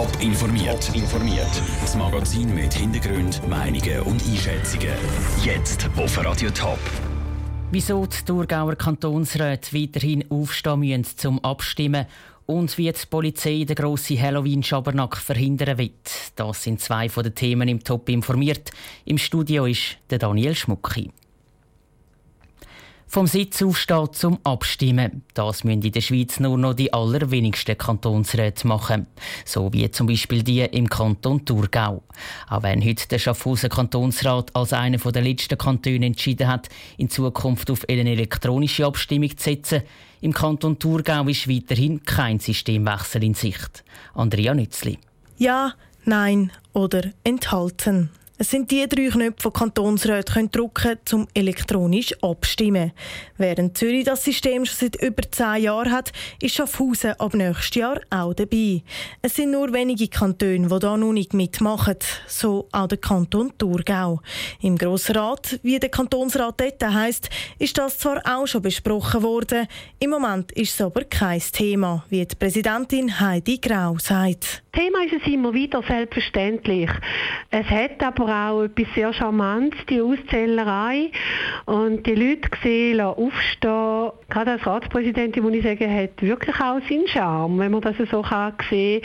Top 0.00 0.22
informiert. 0.22 0.90
informiert. 0.94 1.62
Das 1.82 1.94
Magazin 1.94 2.54
mit 2.54 2.72
Hintergrund, 2.72 3.46
Meinungen 3.46 4.00
und 4.04 4.22
Einschätzungen. 4.26 4.94
Jetzt 5.44 5.90
auf 5.94 6.24
Radio 6.24 6.48
Top. 6.52 6.78
Wieso 7.70 8.06
die 8.06 8.24
Thurgauer 8.24 8.76
Kantonsräte 8.76 9.74
weiterhin 9.78 10.24
aufstehen 10.30 10.80
müssen 10.80 11.04
zum 11.04 11.44
Abstimmen 11.44 12.06
und 12.46 12.78
wie 12.78 12.90
die 12.90 13.06
Polizei 13.10 13.64
den 13.68 13.76
grossen 13.76 14.18
Halloween-Schabernack 14.18 15.18
verhindern 15.18 15.76
wird. 15.76 16.32
Das 16.34 16.62
sind 16.62 16.80
zwei 16.80 17.10
von 17.10 17.24
den 17.24 17.34
Themen 17.34 17.68
im 17.68 17.84
Top 17.84 18.08
informiert. 18.08 18.70
Im 19.04 19.18
Studio 19.18 19.66
ist 19.66 19.98
der 20.08 20.18
Daniel 20.18 20.54
Schmucki. 20.54 21.10
Vom 23.12 23.26
Sitz 23.26 23.60
aufstehen 23.60 24.12
zum 24.12 24.38
Abstimmen. 24.44 25.24
Das 25.34 25.64
müssen 25.64 25.82
in 25.82 25.90
der 25.90 26.00
Schweiz 26.00 26.38
nur 26.38 26.56
noch 26.56 26.74
die 26.74 26.92
allerwenigsten 26.92 27.76
Kantonsräte 27.76 28.68
machen. 28.68 29.08
So 29.44 29.72
wie 29.72 29.90
zum 29.90 30.06
Beispiel 30.06 30.44
die 30.44 30.60
im 30.60 30.88
Kanton 30.88 31.44
Thurgau. 31.44 32.04
Auch 32.48 32.62
wenn 32.62 32.80
heute 32.80 33.08
der 33.08 33.18
Schaffhauser 33.18 33.68
Kantonsrat 33.68 34.54
als 34.54 34.72
einer 34.72 34.98
der 34.98 35.22
letzten 35.22 35.58
Kantone 35.58 36.06
entschieden 36.06 36.46
hat, 36.46 36.68
in 36.98 37.10
Zukunft 37.10 37.72
auf 37.72 37.84
eine 37.88 38.08
elektronische 38.08 38.86
Abstimmung 38.86 39.36
zu 39.36 39.42
setzen, 39.42 39.82
im 40.20 40.32
Kanton 40.32 40.78
Thurgau 40.78 41.24
ist 41.24 41.48
weiterhin 41.48 42.04
kein 42.04 42.38
Systemwechsel 42.38 43.24
in 43.24 43.34
Sicht. 43.34 43.82
Andrea 44.14 44.54
Nützli. 44.54 44.98
Ja, 45.36 45.72
nein 46.04 46.52
oder 46.74 47.10
enthalten. 47.24 48.10
Es 48.42 48.50
sind 48.50 48.70
die 48.70 48.88
drei 48.88 49.08
Knöpfe, 49.08 49.50
die 49.50 49.58
Kantonsräte 49.58 50.32
können 50.32 50.50
drücken 50.50 50.72
können, 50.72 51.00
um 51.12 51.28
elektronisch 51.34 52.14
abstimmen. 52.22 52.92
Während 53.36 53.76
Zürich 53.76 54.06
das 54.06 54.24
System 54.24 54.64
schon 54.64 54.76
seit 54.78 55.02
über 55.02 55.30
zehn 55.30 55.64
Jahren 55.64 55.92
hat, 55.92 56.10
ist 56.40 56.54
Schaffhausen 56.54 57.20
ab 57.20 57.34
nächstes 57.34 57.74
Jahr 57.74 58.00
auch 58.08 58.32
dabei. 58.32 58.80
Es 59.20 59.34
sind 59.34 59.50
nur 59.50 59.74
wenige 59.74 60.08
Kantone, 60.08 60.68
die 60.68 60.78
da 60.78 60.96
noch 60.96 61.12
nicht 61.12 61.34
mitmachen, 61.34 61.96
so 62.28 62.66
auch 62.72 62.86
der 62.86 62.96
Kanton 62.96 63.52
Thurgau. 63.58 64.22
Im 64.62 64.78
Grossen 64.78 65.16
Rat, 65.16 65.60
wie 65.62 65.78
der 65.78 65.90
Kantonsrat 65.90 66.58
dort 66.58 66.82
heisst, 66.82 67.28
ist 67.58 67.76
das 67.76 67.98
zwar 67.98 68.22
auch 68.24 68.46
schon 68.46 68.62
besprochen 68.62 69.22
worden, 69.22 69.68
im 69.98 70.08
Moment 70.08 70.50
ist 70.52 70.72
es 70.72 70.80
aber 70.80 71.04
kein 71.04 71.42
Thema, 71.52 72.06
wie 72.08 72.24
die 72.24 72.36
Präsidentin 72.36 73.20
Heidi 73.20 73.58
Grau 73.58 73.98
sagt. 73.98 74.62
Thema 74.72 75.02
ist 75.04 75.20
es 75.20 75.32
immer 75.32 75.52
wieder 75.52 75.82
selbstverständlich. 75.82 76.88
Es 77.50 77.66
hat 77.66 78.00
aber 78.02 78.29
auch 78.30 78.62
etwas 78.62 78.86
sehr 78.94 79.12
Charmantes, 79.12 79.80
die 79.88 80.00
Auszählerei. 80.00 81.10
Und 81.66 82.06
die 82.06 82.14
Leute 82.14 82.48
sehen, 82.62 83.00
aufstehen, 83.00 84.10
gerade 84.28 84.52
als 84.52 84.66
Ratspräsidentin, 84.66 85.42
muss 85.42 85.54
ich 85.54 85.62
sagen, 85.62 85.94
hat 85.94 86.20
wirklich 86.22 86.56
auch 86.56 86.80
seinen 86.88 87.08
Charme, 87.08 87.58
wenn 87.58 87.72
man 87.72 87.80
das 87.80 87.96
so 88.10 88.22
kann 88.22 88.54
sehen 88.68 89.02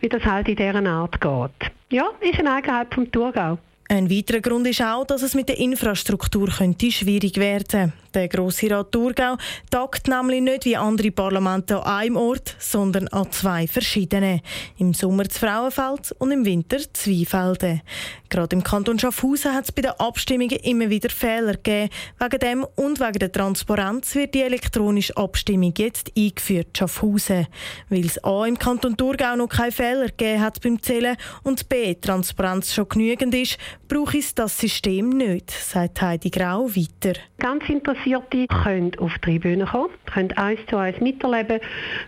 wie 0.00 0.08
das 0.08 0.24
halt 0.24 0.48
in 0.48 0.56
dieser 0.56 0.86
Art 0.86 1.20
geht. 1.20 1.70
Ja, 1.90 2.10
ist 2.20 2.38
eine 2.38 2.52
Eigenheit 2.54 2.92
vom 2.94 3.10
Thurgau. 3.10 3.58
Ein 3.90 4.10
weiterer 4.10 4.40
Grund 4.40 4.66
ist 4.66 4.82
auch, 4.82 5.06
dass 5.06 5.22
es 5.22 5.34
mit 5.34 5.48
der 5.48 5.58
Infrastruktur 5.58 6.48
könnte 6.48 6.90
schwierig 6.92 7.38
werden 7.38 7.64
könnte. 7.66 7.92
Der 8.14 8.28
Grosse 8.28 8.70
Rat 8.70 8.92
Thurgau 8.92 9.36
tagt 9.70 10.08
nämlich 10.08 10.40
nicht 10.40 10.64
wie 10.64 10.76
andere 10.76 11.10
Parlamente 11.10 11.76
an 11.84 11.98
einem 11.98 12.16
Ort, 12.16 12.56
sondern 12.58 13.08
an 13.08 13.30
zwei 13.30 13.66
verschiedenen. 13.66 14.40
Im 14.78 14.94
Sommer 14.94 15.28
zu 15.28 15.40
Frauenfeld 15.40 16.14
und 16.18 16.30
im 16.30 16.44
Winter 16.44 16.78
Zweifelden. 16.92 17.82
Gerade 18.30 18.56
im 18.56 18.62
Kanton 18.62 18.98
Schaffhausen 18.98 19.54
hat 19.54 19.64
es 19.64 19.72
bei 19.72 19.82
den 19.82 19.92
Abstimmungen 19.92 20.58
immer 20.58 20.90
wieder 20.90 21.08
Fehler 21.08 21.54
gegeben. 21.54 21.90
Wegen 22.18 22.38
dem 22.40 22.66
und 22.76 23.00
wegen 23.00 23.18
der 23.18 23.32
Transparenz 23.32 24.14
wird 24.14 24.34
die 24.34 24.42
elektronische 24.42 25.16
Abstimmung 25.16 25.72
jetzt 25.76 26.12
eingeführt, 26.16 26.76
Schaffhausen. 26.76 27.46
Weil 27.88 28.04
es 28.04 28.22
A 28.24 28.44
im 28.44 28.58
Kanton 28.58 28.96
Thurgau 28.96 29.36
noch 29.36 29.48
keine 29.48 29.72
Fehler 29.72 30.08
gegeben 30.08 30.42
hat 30.42 30.60
beim 30.62 30.82
Zählen 30.82 31.16
und 31.42 31.68
B 31.68 31.94
Transparenz 31.94 32.74
schon 32.74 32.88
genügend 32.88 33.34
ist, 33.34 33.58
braucht 33.88 34.14
es 34.14 34.34
das 34.34 34.58
System 34.58 35.10
nicht, 35.10 35.50
sagt 35.50 36.00
Heidi 36.02 36.30
Grau 36.30 36.68
weiter. 36.68 37.18
Ganz 37.38 37.64
Interessierte 37.98 38.46
können 38.46 38.92
auf 38.98 39.12
die 39.14 39.20
Tribüne 39.20 39.66
kommen, 39.66 39.90
können 40.06 40.32
eins 40.32 40.60
zu 40.68 40.76
eins 40.76 41.00
miterleben, 41.00 41.60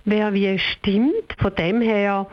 wer 0.04 0.32
wie 0.32 0.58
stimmt. 0.58 1.34
Von 1.38 1.54
dem 1.56 1.80
her, 1.80 2.26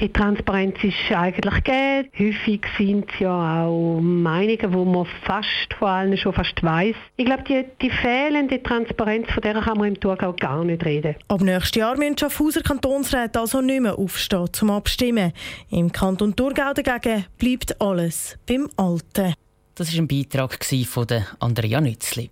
die 0.00 0.12
Transparenz 0.12 0.76
ist 0.82 0.94
eigentlich 1.10 1.64
gegeben. 1.64 2.08
Häufig 2.18 2.62
sind 2.76 3.10
es 3.10 3.20
ja 3.20 3.64
auch 3.64 4.00
Meinungen, 4.00 4.74
wo 4.74 4.84
man 4.84 5.06
fast 5.24 5.74
vor 5.78 5.88
allem 5.88 6.16
schon 6.16 6.32
fast 6.32 6.62
weiß. 6.62 6.96
Ich 7.16 7.24
glaube, 7.24 7.44
die, 7.48 7.64
die 7.80 7.90
fehlende 7.90 8.62
Transparenz, 8.62 9.30
von 9.32 9.42
der 9.42 9.60
kann 9.60 9.78
man 9.78 9.88
im 9.88 10.00
Thurgau 10.00 10.32
gar 10.34 10.64
nicht 10.64 10.84
reden. 10.84 11.16
Ab 11.28 11.40
nächstes 11.40 11.76
Jahr 11.76 11.96
müssen 11.96 12.18
Schaffhauser 12.18 12.62
Kantonsräte 12.62 13.40
also 13.40 13.60
nicht 13.60 13.80
mehr 13.80 13.98
aufstehen 13.98 14.52
zum 14.52 14.70
Abstimmen. 14.70 15.32
Im 15.70 15.90
Kanton 15.92 16.36
Thurgau 16.36 16.72
dagegen 16.74 17.24
bleibt 17.38 17.80
alles 17.80 18.36
beim 18.46 18.68
Alten. 18.76 19.34
Das 19.74 19.92
war 19.94 20.02
ein 20.02 20.08
Beitrag 20.08 20.58
von 20.64 21.06
Andrea 21.38 21.80
Nützli. 21.80 22.30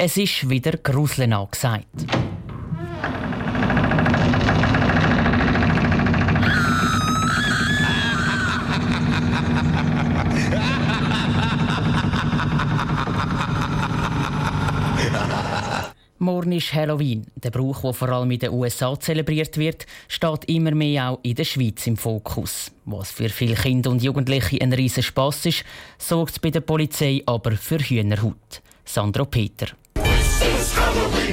Es 0.00 0.16
ist 0.16 0.48
wieder 0.48 0.76
Gruseln 0.76 1.32
angesagt. 1.32 1.84
Morgen 16.20 16.52
ist 16.52 16.72
Halloween. 16.72 17.26
Der 17.34 17.50
Brauch, 17.50 17.80
der 17.80 17.92
vor 17.92 18.08
allem 18.10 18.30
in 18.30 18.38
den 18.38 18.52
USA 18.52 18.96
zelebriert 19.00 19.58
wird, 19.58 19.84
steht 20.06 20.44
immer 20.44 20.70
mehr 20.70 21.10
auch 21.10 21.18
in 21.24 21.34
der 21.34 21.42
Schweiz 21.42 21.84
im 21.88 21.96
Fokus. 21.96 22.70
Was 22.84 23.10
für 23.10 23.30
viele 23.30 23.56
Kinder 23.56 23.90
und 23.90 24.00
Jugendliche 24.00 24.62
ein 24.62 24.72
riesen 24.72 25.02
Spass 25.02 25.44
ist, 25.44 25.64
sorgt 25.98 26.40
bei 26.40 26.50
der 26.50 26.60
Polizei 26.60 27.20
aber 27.26 27.56
für 27.56 27.80
Hühnerhaut. 27.80 28.62
Sandro 28.84 29.24
Peter. 29.24 29.66
Halloween. 30.98 31.27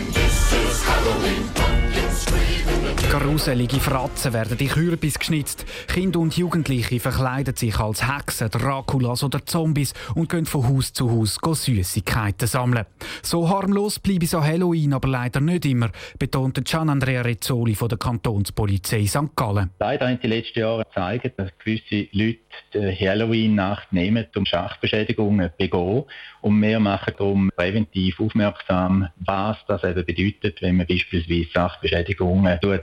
Gruselige 3.19 3.79
Fratzen 3.79 4.33
werden 4.33 4.57
in 4.57 4.67
Kürbis 4.67 5.17
geschnitzt. 5.17 5.65
Kinder 5.87 6.19
und 6.19 6.37
Jugendliche 6.37 6.99
verkleiden 6.99 7.55
sich 7.55 7.79
als 7.79 8.07
Hexen, 8.07 8.49
Draculas 8.49 9.23
oder 9.23 9.45
Zombies 9.45 9.93
und 10.15 10.29
gehen 10.29 10.45
von 10.45 10.67
Haus 10.67 10.91
zu 10.91 11.09
Haus 11.09 11.39
Süßigkeiten 11.65 12.47
sammeln. 12.47 12.85
So 13.21 13.49
harmlos 13.49 13.99
bleibe 13.99 14.25
an 14.37 14.43
Halloween 14.43 14.93
aber 14.93 15.07
leider 15.07 15.39
nicht 15.39 15.65
immer, 15.65 15.89
betonte 16.19 16.61
Gian 16.61 16.89
Andrea 16.89 17.21
Rezzoli 17.21 17.73
von 17.73 17.89
der 17.89 17.97
Kantonspolizei 17.97 19.05
St. 19.05 19.35
Gallen. 19.35 19.71
Leider 19.79 20.07
haben 20.07 20.19
die 20.21 20.27
letzten 20.27 20.59
Jahre 20.59 20.83
gezeigt, 20.83 21.39
dass 21.39 21.49
gewisse 21.63 22.07
Leute 22.11 22.39
die 22.73 23.07
Halloween-Nacht 23.07 23.93
nehmen, 23.93 24.25
um 24.35 24.45
Schachbeschädigungen 24.45 25.49
zu 25.51 25.57
begehen. 25.57 26.03
Und 26.41 26.61
wir 26.61 26.79
machen 26.79 27.13
darum 27.17 27.49
präventiv 27.55 28.19
aufmerksam, 28.19 29.07
was 29.17 29.57
das 29.67 29.83
eben 29.83 30.05
bedeutet, 30.05 30.61
wenn 30.61 30.77
man 30.77 30.85
beispielsweise 30.85 31.49
Sachbeschädigungen 31.53 32.59
begehen. 32.61 32.81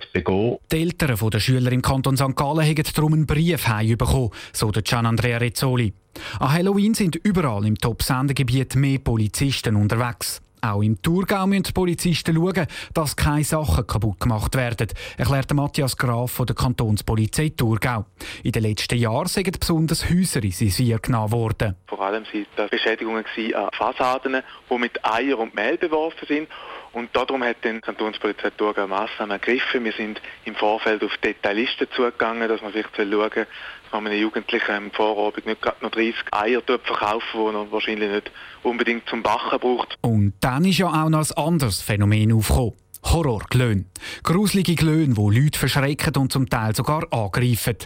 Die 0.72 0.80
Eltern 0.80 1.30
der 1.30 1.40
Schüler 1.40 1.72
im 1.72 1.82
Kanton 1.82 2.16
St. 2.16 2.36
Gallen 2.36 2.66
haben 2.66 2.82
darum 2.94 3.12
einen 3.12 3.26
Brief 3.26 3.66
heimbekommen, 3.66 4.30
so 4.52 4.70
der 4.70 4.82
Gian 4.82 5.06
Andrea 5.06 5.38
Rezzoli. 5.38 5.92
An 6.38 6.52
Halloween 6.52 6.94
sind 6.94 7.16
überall 7.16 7.66
im 7.66 7.78
Top-Sendegebiet 7.78 8.76
mehr 8.76 8.98
Polizisten 8.98 9.76
unterwegs. 9.76 10.40
Auch 10.64 10.80
im 10.80 11.02
Thurgau 11.02 11.44
müssen 11.48 11.64
die 11.64 11.72
Polizisten 11.72 12.36
schauen, 12.36 12.68
dass 12.94 13.16
keine 13.16 13.42
Sachen 13.42 13.84
kaputt 13.84 14.20
gemacht 14.20 14.54
werden, 14.54 14.86
erklärte 15.18 15.54
Matthias 15.54 15.96
Graf 15.96 16.30
von 16.30 16.46
der 16.46 16.54
Kantonspolizei 16.54 17.48
Thurgau. 17.48 18.04
In 18.44 18.52
den 18.52 18.62
letzten 18.62 18.96
Jahren 18.96 19.26
sind 19.26 19.58
besonders 19.58 20.08
Häuser 20.08 20.44
ins 20.44 20.60
Visier 20.60 21.00
genommen 21.00 21.32
worden. 21.32 21.74
Vor 21.88 22.00
allem 22.00 22.24
waren 22.24 22.46
das 22.54 22.70
Beschädigungen 22.70 23.24
an 23.56 23.70
Fassaden, 23.72 24.40
die 24.70 24.78
mit 24.78 25.04
Eier 25.04 25.40
und 25.40 25.52
Mehl 25.56 25.78
beworfen 25.78 26.28
sind. 26.28 26.48
Und 26.92 27.14
darum 27.16 27.42
hat 27.42 27.56
die 27.64 27.80
Kantonspolizei 27.80 28.50
Thurgau 28.50 28.86
Massnahmen 28.86 29.32
ergriffen. 29.32 29.84
Wir 29.84 29.92
sind 29.92 30.20
im 30.44 30.54
Vorfeld 30.54 31.02
auf 31.02 31.16
Detailisten 31.18 31.88
zugegangen, 31.96 32.48
dass 32.48 32.60
man 32.60 32.72
vielleicht 32.72 32.94
schauen 32.96 33.30
kann, 33.30 33.46
kann 33.90 34.04
man 34.04 34.12
einem 34.12 34.20
Jugendlichen 34.20 34.70
am 34.70 34.90
Vorabend 34.90 35.46
nicht 35.46 35.62
gerade 35.62 35.82
noch 35.82 35.90
30 35.90 36.14
Eier 36.32 36.62
verkaufen, 36.62 37.22
die 37.34 37.56
er 37.56 37.72
wahrscheinlich 37.72 38.10
nicht 38.10 38.30
unbedingt 38.62 39.08
zum 39.08 39.22
Backen 39.22 39.58
braucht. 39.58 39.96
Und 40.02 40.34
dann 40.40 40.64
ist 40.64 40.78
ja 40.78 40.88
auch 40.88 41.08
noch 41.08 41.30
ein 41.30 41.36
anderes 41.36 41.80
Phänomen 41.80 42.32
aufgekommen. 42.32 42.81
Horrorglöhn. 43.04 43.86
Gruselige 44.22 44.74
Glöhn, 44.74 45.14
die 45.14 45.40
Leute 45.40 45.58
verschrecken 45.58 46.14
und 46.16 46.32
zum 46.32 46.48
Teil 46.48 46.74
sogar 46.74 47.06
angreifen. 47.12 47.76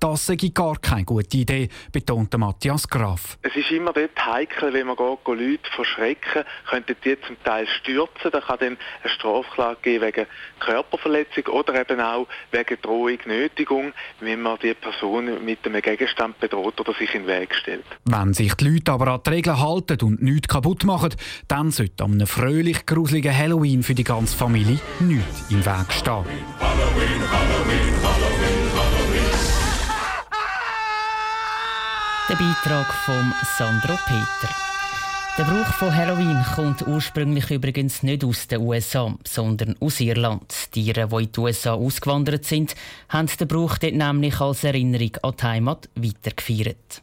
Das 0.00 0.26
sei 0.26 0.36
gar 0.52 0.76
keine 0.78 1.04
gute 1.04 1.36
Idee, 1.36 1.68
betonte 1.92 2.38
Matthias 2.38 2.88
Graf. 2.88 3.38
Es 3.42 3.54
ist 3.54 3.70
immer 3.70 3.92
dort 3.92 4.18
heikel, 4.24 4.72
wenn 4.72 4.86
man 4.86 4.96
geht, 4.96 5.26
Leute 5.26 5.70
verschrecken, 5.74 6.44
könnten 6.68 6.96
die 7.04 7.16
zum 7.26 7.36
Teil 7.44 7.66
stürzen. 7.66 8.30
Da 8.32 8.40
kann 8.40 8.58
dann 8.60 8.78
eine 9.02 9.12
Strafklage 9.12 9.78
geben 9.82 10.06
wegen 10.06 10.26
Körperverletzung 10.60 11.46
oder 11.52 11.80
eben 11.80 12.00
auch 12.00 12.26
wegen 12.50 12.80
Drohung, 12.80 13.18
Nötigung, 13.26 13.92
wenn 14.20 14.42
man 14.42 14.58
die 14.62 14.74
Person 14.74 15.44
mit 15.44 15.64
einem 15.66 15.82
Gegenstand 15.82 16.40
bedroht 16.40 16.80
oder 16.80 16.94
sich 16.94 17.14
in 17.14 17.22
den 17.22 17.28
Weg 17.28 17.54
stellt. 17.54 17.84
Wenn 18.04 18.32
sich 18.32 18.54
die 18.54 18.68
Leute 18.68 18.92
aber 18.92 19.08
an 19.08 19.20
die 19.24 19.30
Regeln 19.30 19.60
halten 19.60 19.98
und 20.02 20.22
nichts 20.22 20.48
kaputt 20.48 20.84
machen, 20.84 21.14
dann 21.48 21.70
sollte 21.70 22.04
an 22.04 22.12
einem 22.12 22.26
fröhlich 22.26 22.86
gruseligen 22.86 23.36
Halloween 23.36 23.82
für 23.82 23.94
die 23.94 24.04
ganze 24.04 24.36
Familie 24.36 24.61
Willi 24.62 24.78
nichts 25.00 25.50
im 25.50 25.64
Weg 25.64 25.92
stehen. 25.92 26.24
Halloween, 26.60 27.22
Halloween, 27.32 27.94
Halloween, 28.00 28.70
Halloween. 28.76 29.30
Der 32.28 32.34
Beitrag 32.36 32.94
von 33.04 33.34
Sandro 33.58 33.98
Peter. 34.06 34.54
Der 35.36 35.44
Brauch 35.44 35.72
von 35.74 35.94
Halloween 35.94 36.44
kommt 36.54 36.86
ursprünglich 36.86 37.50
übrigens 37.50 38.04
nicht 38.04 38.24
aus 38.24 38.46
den 38.46 38.60
USA, 38.60 39.12
sondern 39.26 39.74
aus 39.80 39.98
Irland. 39.98 40.54
Die 40.74 40.84
Tiere, 40.84 41.08
die 41.08 41.24
in 41.24 41.32
die 41.32 41.40
USA 41.40 41.72
ausgewandert 41.72 42.44
sind, 42.44 42.76
haben 43.08 43.26
den 43.26 43.48
Brauch 43.48 43.78
dort 43.78 43.94
nämlich 43.94 44.40
als 44.40 44.62
Erinnerung 44.62 45.16
an 45.22 45.34
die 45.40 45.42
Heimat 45.42 45.88
weitergefeiert. 45.96 47.02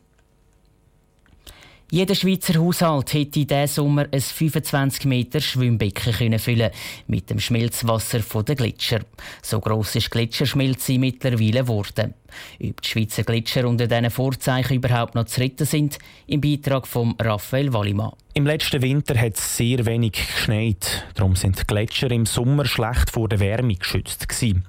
Jeder 1.91 2.13
Schweizer 2.13 2.59
Haushalt 2.59 3.13
hätte 3.13 3.47
diesen 3.47 3.65
Sommer 3.65 4.06
ein 4.12 4.21
25 4.21 5.06
Meter 5.06 5.41
Schwimmbecken 5.41 6.13
können 6.13 6.38
füllen 6.38 6.69
mit 7.07 7.31
dem 7.31 7.39
Schmelzwasser 7.39 8.19
der 8.44 8.56
Gletscher. 8.56 9.00
So 9.41 9.59
gross 9.59 9.95
ist 9.95 10.12
Gletscherschmelze 10.12 11.00
mittlerweile 11.00 11.62
geworden. 11.62 12.13
Ob 12.63 12.81
die 12.83 12.88
Schweizer 12.88 13.24
Gletscher 13.24 13.68
unter 13.68 13.88
diesen 13.88 14.12
Vorzeichen 14.12 14.75
überhaupt 14.75 15.15
noch 15.15 15.25
zu 15.25 15.41
retten 15.41 15.65
sind, 15.65 15.97
im 16.27 16.41
Beitrag 16.41 16.86
von 16.86 17.15
Raphael 17.19 17.74
Wallimann. 17.74 18.13
Im 18.36 18.45
letzten 18.45 18.83
Winter 18.83 19.19
hat 19.19 19.38
es 19.38 19.57
sehr 19.57 19.83
wenig 19.88 20.12
geschneit. 20.12 21.07
Darum 21.15 21.36
sind 21.36 21.59
die 21.59 21.65
Gletscher 21.65 22.12
im 22.12 22.27
Sommer 22.27 22.65
schlecht 22.65 23.09
vor 23.09 23.27
der 23.27 23.39
Wärme 23.39 23.74
geschützt. 23.74 24.30
Gewesen. 24.30 24.63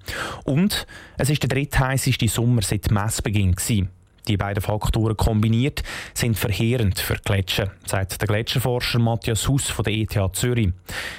Und 0.44 0.87
es 1.19 1.28
ist 1.28 1.43
der 1.43 1.50
drittheißeste 1.50 2.28
Sommer 2.28 2.62
seit 2.62 2.90
Messbeginn. 2.90 3.55
Gewesen. 3.55 3.90
Die 4.28 4.37
beiden 4.37 4.62
Faktoren 4.62 5.17
kombiniert 5.17 5.82
sind 6.14 6.38
verheerend 6.38 6.99
für 6.99 7.17
Gletscher, 7.25 7.72
sagt 7.87 8.20
der 8.20 8.28
Gletscherforscher 8.28 8.99
Matthias 8.99 9.49
Huss 9.49 9.70
von 9.70 9.84
der 9.84 9.94
ETH 9.94 10.19
Zürich. 10.32 10.70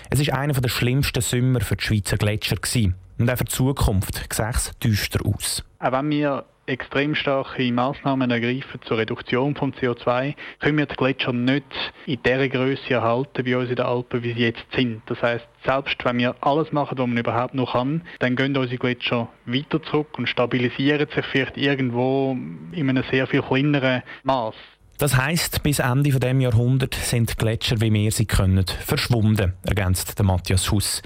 Es 0.09 0.19
ist 0.19 0.31
einer 0.31 0.53
der 0.53 0.69
schlimmsten 0.69 1.21
Sommer 1.21 1.61
für 1.61 1.75
die 1.75 1.83
Schweizer 1.83 2.17
Gletscher 2.17 2.55
gewesen. 2.55 2.95
und 3.17 3.29
auch 3.29 3.37
für 3.37 3.45
die 3.45 3.51
Zukunft 3.51 4.15
sieht 4.33 4.55
es 4.55 4.71
düster 4.79 5.19
aus. 5.25 5.63
Auch 5.79 5.91
wenn 5.91 6.09
wir 6.09 6.45
extrem 6.71 7.13
starke 7.15 7.71
Massnahmen 7.71 8.31
ergreifen 8.31 8.79
zur 8.85 8.97
Reduktion 8.97 9.55
von 9.55 9.73
CO2, 9.73 10.35
können 10.59 10.77
wir 10.77 10.85
die 10.85 10.95
Gletscher 10.95 11.33
nicht 11.33 11.65
in 12.05 12.23
der 12.23 12.47
Größe 12.49 12.93
erhalten 12.93 13.45
wie 13.45 13.55
uns 13.55 13.69
in 13.69 13.75
den 13.75 13.85
Alpen, 13.85 14.23
wie 14.23 14.33
sie 14.33 14.39
jetzt 14.39 14.65
sind. 14.73 15.01
Das 15.05 15.21
heißt, 15.21 15.45
selbst 15.65 16.03
wenn 16.03 16.17
wir 16.17 16.35
alles 16.41 16.71
machen, 16.71 16.97
was 16.97 17.07
man 17.07 17.17
überhaupt 17.17 17.53
noch 17.53 17.73
kann, 17.73 18.01
dann 18.19 18.35
gehen 18.35 18.55
unsere 18.57 18.77
Gletscher 18.77 19.29
weiter 19.45 19.83
zurück 19.83 20.17
und 20.17 20.27
stabilisieren 20.27 21.07
sich 21.13 21.25
vielleicht 21.25 21.57
irgendwo 21.57 22.37
in 22.71 22.89
einem 22.89 23.03
sehr 23.11 23.27
viel 23.27 23.41
kleineren 23.41 24.01
Maß. 24.23 24.55
Das 24.97 25.17
heisst, 25.17 25.63
bis 25.63 25.79
Ende 25.79 26.03
dieses 26.03 26.21
Jahrhunderts 26.21 27.09
sind 27.09 27.35
Gletscher, 27.37 27.81
wie 27.81 27.91
wir 27.91 28.11
sie 28.11 28.25
können, 28.25 28.65
verschwunden, 28.67 29.53
ergänzt 29.63 30.17
der 30.17 30.25
Matthias 30.25 30.71
Huss. 30.71 31.01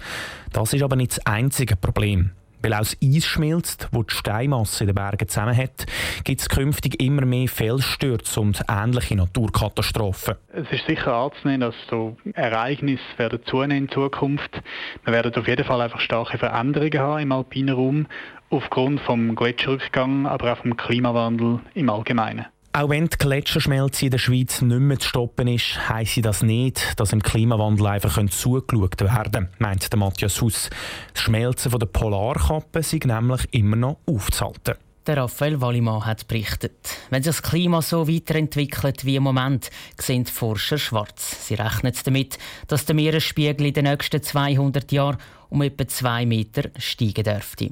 Das 0.52 0.74
ist 0.74 0.84
aber 0.84 0.98
nicht 0.98 1.12
das 1.12 1.26
einzige 1.26 1.78
Problem. 1.78 2.32
Weil 2.66 2.74
auch 2.74 2.80
das 2.80 2.98
Eis 3.00 3.24
schmilzt, 3.28 3.90
wo 3.92 4.02
die 4.02 4.12
Steinmasse 4.12 4.86
in 4.86 4.88
den 4.88 4.96
Bergen 4.96 5.28
zusammenhält, 5.28 5.86
gibt 6.24 6.42
es 6.42 6.50
künftig 6.50 7.00
immer 7.00 7.24
mehr 7.24 7.48
Felsstürze 7.48 8.42
und 8.42 8.60
ähnliche 8.68 9.16
Naturkatastrophen. 9.16 10.34
Es 10.52 10.72
ist 10.72 10.88
sicher 10.88 11.14
anzunehmen, 11.14 11.62
dass 11.62 11.76
so 11.92 12.18
Ereignisse 12.34 13.04
werden 13.18 13.42
zunehmen 13.46 13.84
in 13.84 13.90
Zukunft. 13.90 14.64
Wir 15.04 15.14
werden 15.14 15.36
auf 15.36 15.48
jeden 15.48 15.64
Fall 15.64 15.80
einfach 15.80 16.00
starke 16.00 16.40
Veränderungen 16.40 17.00
haben 17.00 17.22
im 17.22 17.32
alpinen 17.34 17.76
Raum 17.76 18.08
aufgrund 18.50 19.00
vom 19.02 19.36
Gletscherrückgang, 19.36 20.26
aber 20.26 20.54
auch 20.54 20.58
vom 20.58 20.76
Klimawandel 20.76 21.60
im 21.76 21.92
Allgemeinen. 21.92 22.48
Auch 22.75 22.89
wenn 22.89 23.07
die 23.07 23.18
Gletscherschmelze 23.18 24.04
in 24.04 24.12
der 24.12 24.18
Schweiz 24.18 24.62
nicht 24.62 24.80
mehr 24.81 25.00
zu 25.00 25.07
stoppen 25.07 25.48
ist, 25.48 25.88
heisst 25.88 26.25
das 26.25 26.42
nicht, 26.42 27.00
dass 27.00 27.13
im 27.13 27.24
Klimawandel 27.24 27.88
einfach 27.88 28.22
zugeschaut 28.30 29.00
werden 29.00 29.48
meint 29.60 29.89
der 29.89 29.98
Matthias 29.98 30.42
Huss. 30.42 30.69
Das 31.13 31.22
Schmelzen 31.24 31.72
der 31.72 31.86
Polarkappen 31.86 32.83
sei 32.83 33.00
nämlich 33.06 33.48
immer 33.51 33.77
noch 33.77 34.00
aufzuhalten. 34.06 34.74
Der 35.07 35.16
Raphael 35.16 35.62
Wallimann 35.62 36.06
hat 36.06 36.27
berichtet. 36.27 36.74
Wenn 37.10 37.24
sich 37.24 37.38
das 37.38 37.50
Klima 37.50 37.81
so 37.81 38.10
weiterentwickelt 38.10 39.06
wie 39.06 39.16
im 39.16 39.24
Moment, 39.24 39.69
sehen 39.98 40.25
Forscher 40.25 40.78
schwarz. 40.78 41.48
Sie 41.48 41.54
rechnen 41.54 41.94
damit, 42.04 42.38
dass 42.68 42.83
der 42.83 42.95
Meeresspiegel 42.95 43.68
in 43.68 43.74
den 43.74 43.86
nächsten 43.86 44.21
200 44.21 44.92
Jahren 44.92 45.16
um 45.48 45.62
etwa 45.62 45.88
2 45.88 46.25
Meter 46.25 46.63
steigen 46.78 47.24
dürfte. 47.24 47.71